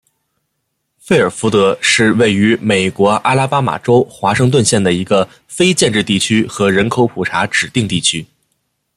[0.97, 8.25] 费尔福德是位于美国阿拉巴马州华盛顿县的一个非建制地区和人口普查指定地区。